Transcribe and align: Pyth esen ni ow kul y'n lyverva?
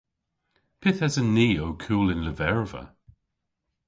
Pyth 0.81 1.01
esen 1.07 1.27
ni 1.35 1.47
ow 1.63 1.73
kul 1.83 2.07
y'n 2.13 2.25
lyverva? 2.25 2.83